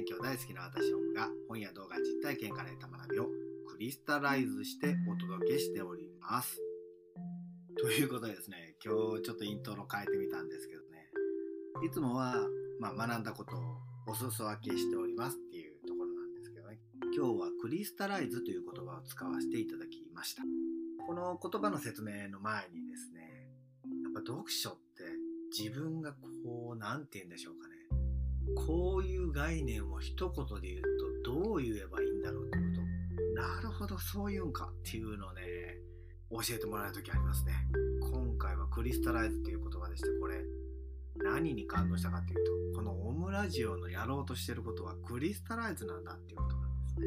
[0.00, 3.26] 勉強大好きな私オムが本や動画実体験から得た学びを
[3.68, 6.58] クリスタライズしてお届けしております。
[7.78, 11.10] ということでですね、今日ちょっとイントロ変えてみたんですけどね、
[11.86, 12.34] いつもは、
[12.80, 13.60] まあ、学んだことを
[14.06, 16.78] お裾分けしておりますっていうところなんですけどね、
[17.14, 20.42] 今日はクリスタライズという言葉を使わせていただきました。
[21.06, 23.50] この言葉の説明の前にですね、
[24.04, 25.04] やっぱ読書って
[25.52, 27.79] 自分がこう、なんて言うんでしょうかね、
[28.66, 32.80] こういう概念を一言で言うとどう言えばいいんだろうってこと。
[33.40, 35.42] なるほどそういうんかっていうのをね
[36.30, 37.52] 教えてもらう時ありますね。
[38.00, 40.44] 今回はクリスタライズっていう言葉でしてこれ
[41.16, 47.06] 何に感動したかっていうとこのオムラジオのやろうとしてることはクリスタライズなんだっていうことなんですね。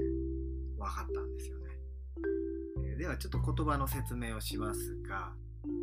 [0.78, 1.64] 分かったんですよね。
[2.98, 5.34] ではちょっと言葉の説明をしますが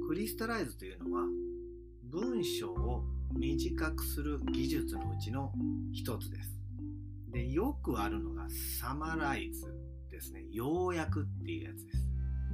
[0.06, 1.24] クリスタライズというのは
[2.04, 5.52] 文章を短くする技術のうちの
[5.92, 6.60] 一つです。
[7.32, 8.46] で、よくあるのが
[8.80, 9.74] サマライズ
[10.10, 10.44] ですね。
[10.50, 11.92] 要約っていうやつで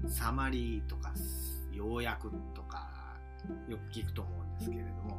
[0.08, 0.18] す。
[0.18, 1.12] サマリーとか
[1.72, 3.18] 要約とか
[3.68, 5.18] よく聞くと思うんですけれども、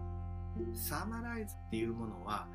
[0.76, 2.48] サマライズっていうものは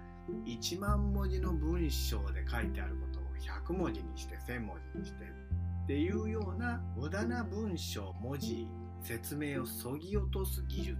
[0.47, 8.69] 1万文字の文章で書いてあることを100文字にして1000文字にしてっていうような無駄な文章、文字、
[9.03, 10.97] 説明をそぎ落とす技術、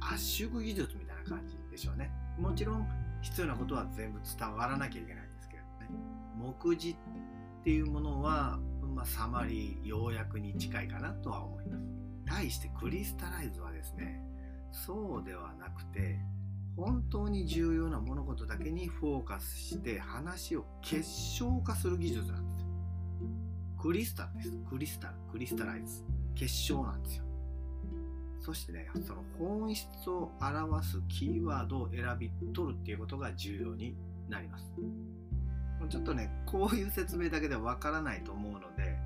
[0.00, 2.10] 圧縮技術みたいな感じでしょうね。
[2.38, 2.86] もちろん
[3.22, 5.98] 必要なことは全部伝わらなきゃいけないんですけれどね。
[6.36, 6.96] 目次っ
[7.64, 8.58] ていうものは、
[8.94, 11.84] まあ、サマリー、要約に近いかなとは思います。
[12.26, 14.22] 対してクリスタライズはですね、
[14.70, 16.18] そうではなくて、
[16.76, 22.66] 本当に重要な物事だけにフォーカスして話を結晶化する技術なんですよ。
[23.80, 24.50] クリスタルです。
[24.68, 26.04] クリスタル、クリスタライズ。
[26.34, 27.27] 結晶なんですよ。
[28.48, 33.94] そしてね、その本質を表すキーワードを選び取るっていうことが重要に
[34.26, 34.72] なります。
[35.90, 38.96] ちょっとね、こういう説明だけではわからないと思うので、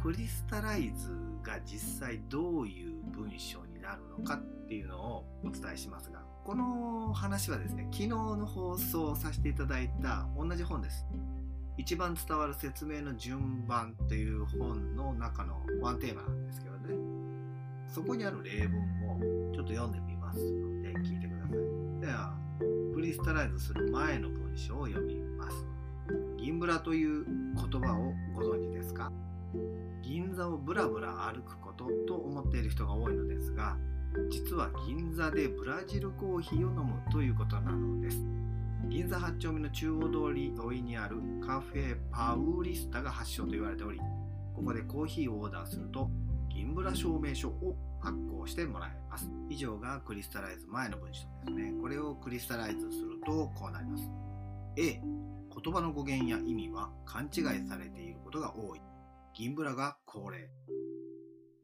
[0.00, 1.08] クリスタライズ
[1.42, 11.04] が実際どういう文章になるのかっていうのをお伝えしますが、この話はですね、昨日の放送させていただいた同じ本です。
[11.76, 17.09] 一番伝わる説明の順番という本の中のワンテーマなんですけどね。
[17.90, 18.80] そこにある例文
[19.10, 22.00] をちょっと読んでみますので聞いてください。
[22.00, 22.36] では、
[22.94, 25.66] クリスタライズする前の文章を読みます。
[26.38, 29.10] 銀ブラという言葉をご存知ですか？
[30.02, 33.76] 銀座をブラブラ歩くことと思っている人が多いのですが、
[34.30, 38.24] 実は銀座でブラジルコーヒーを飲むということなのです。
[38.88, 43.98] 銀座8丁目の中央通り沿いにあるカフェパウリスタが発祥と言われており、
[44.54, 46.08] ここでコーヒーをオーダーすると
[46.70, 49.28] 銀ブラ証明書を発行してもらえます。
[49.48, 51.72] 以上がクリスタライズ前の文章ですね。
[51.82, 54.04] これをクリスタライズするとこうなります。
[54.76, 58.80] A、言葉の語源や意味は勘違いされていることが多い。
[59.34, 60.48] 銀ブラが恒例。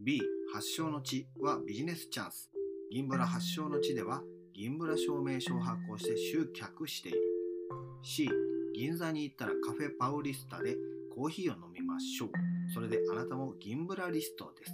[0.01, 0.21] B、
[0.53, 2.51] 発祥の地はビジネスチャンス。
[2.91, 4.25] 銀ブラ発祥の地では
[4.55, 7.19] 銀ブラ証明書を発行して集客している。
[8.03, 8.29] C、
[8.75, 10.77] 銀座に行ったらカフェパウリスタで
[11.15, 12.31] コーヒーを飲みましょう。
[12.75, 14.73] それであなたも銀ブラリストです。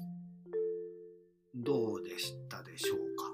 [1.63, 3.33] どうでしたでしょうか？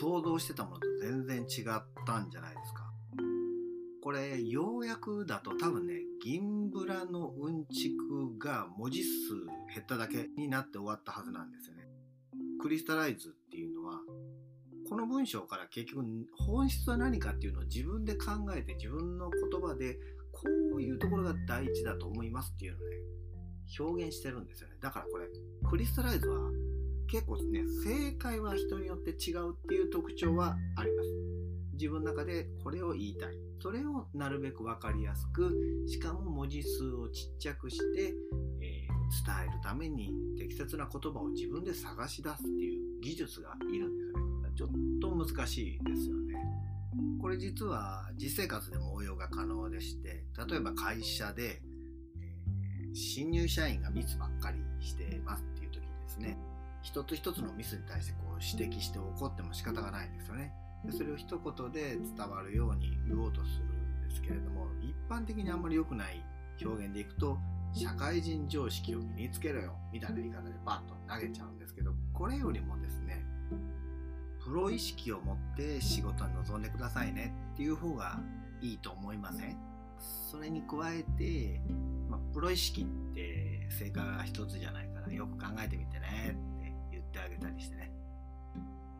[0.00, 2.84] 想像してたものと全然違ったんじゃないですか？
[4.02, 9.08] これ、ようやくだと多分ね、銀ブラのうんちくが文字数
[9.72, 11.88] 減っただけになって終わったはずなんですよね。
[12.60, 14.00] クリスタライズっていうのは、
[14.88, 16.04] この文章から結局
[16.38, 19.94] 本質は何かっていうのを自分で考えて自分の言葉で
[20.32, 20.42] こ
[20.76, 22.96] ういうところが大事だと思いますっていうのをね、
[23.80, 24.76] 表現してるんですよね。
[24.82, 25.26] だからこれ、
[25.70, 26.50] クリスタライズは
[27.06, 31.08] 結構ね、正解は人によって違うっていう特徴はあります。
[31.74, 33.34] 自分の中でこれを言いたい。
[33.60, 35.56] それをなるべく分かりやすく、
[35.86, 38.14] しかも文字数をちっちゃくして、
[38.60, 44.50] えー、伝えるために適切な言葉を自分で探し出すっていう技術がいるんですよね。
[44.54, 44.68] ちょっ
[45.00, 46.34] と難しいですよね。
[47.20, 51.62] これ実は実生活でも応用が可能でして、例えば会社で、
[52.20, 56.38] えー、新入社員がミスばっかりしてますっていう時にですね、
[56.84, 60.52] 一つ一つのミスに対してこう指摘して怒っても仕方がないんですよね。
[60.84, 66.22] でそれを一言で伝わるように言おうとするんですけれども、一般的にあんまり良くない
[66.62, 67.38] 表現でいくと、
[67.72, 73.24] 社会人常識を身につけろよみたいな言い方でバッと投げちゃうんですけど、これよりもですね、
[74.44, 78.20] プロ意識を持って仕事に臨んでくださいねっていう方が
[78.60, 79.56] いいと思いません？
[80.30, 81.62] それに加えて、
[82.10, 86.36] まあ、プロ意識って正解が一つじゃないからよく考えてみてね。
[87.14, 87.92] ってあげたりしてね。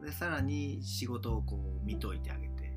[0.02, 2.72] で、さらに仕事をこう見といてあげて、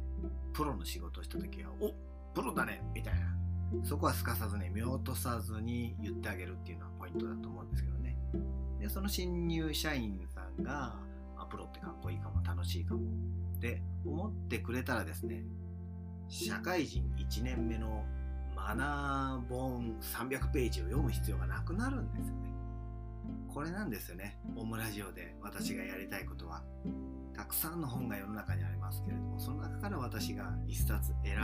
[0.53, 1.93] プロの仕事をした時は、お
[2.33, 3.37] プロだねみたいな。
[3.83, 8.17] そこはすかさずね見落とさずに言ってあげるっていうのはポイントだと思うんですけどね。
[8.79, 10.95] でその新入社員さんが
[11.37, 13.01] あプロってかっこいいかも楽しいかも
[13.57, 15.43] って思ってくれたらですね
[16.29, 18.05] 社会人1年目の
[18.55, 22.56] マナー本300ページを読む必要がなくなるんですよね。
[23.53, 24.37] これなんですよね。
[24.55, 26.63] オムラジオで私がやりたいことは。
[27.35, 31.37] たくさんの本が世の中にありますけれどもその中から私が1冊選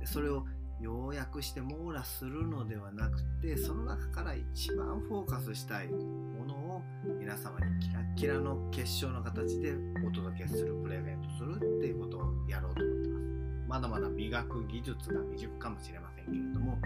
[0.00, 0.44] びそれを
[0.80, 6.82] 要約して網羅するのではなくてその中から一番フォーカスしたいものを
[7.18, 9.74] 皆様にキラッキラの結晶の形で
[10.06, 13.26] お届けするプレゼントするっていうことをやろうと思ってます。
[13.68, 16.78] まだまだ磨く技術が未熟かもしれませんけれども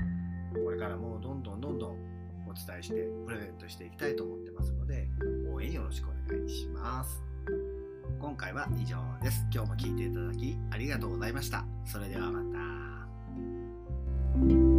[0.64, 2.19] これからもうどんどんどんどん
[2.50, 5.08] お伝えしてプレゼントしていきたいと思ってますので
[5.52, 7.22] 応援よろしくお願いします。
[8.20, 9.46] 今回は以上です。
[9.52, 11.64] 今日も聴いていただきありがとうございました。
[11.86, 12.40] それではま
[14.58, 14.69] た。